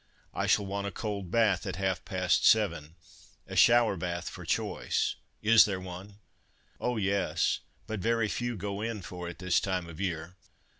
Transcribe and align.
"I 0.33 0.47
shall 0.47 0.65
want 0.65 0.87
a 0.87 0.91
cold 0.91 1.29
bath 1.29 1.67
at 1.67 1.75
half 1.75 2.03
past 2.05 2.43
seven—a 2.43 3.55
shower 3.55 3.95
bath, 3.95 4.29
for 4.29 4.45
choice. 4.45 5.15
Is 5.43 5.65
there 5.65 5.79
one?" 5.79 6.15
"Oh, 6.79 6.97
yes—but 6.97 7.99
very 7.99 8.27
few 8.27 8.57
go 8.57 8.81
in 8.81 9.03
for 9.03 9.29
it 9.29 9.37
this 9.37 9.59
time 9.59 9.87
of 9.87 10.01
year. 10.01 10.37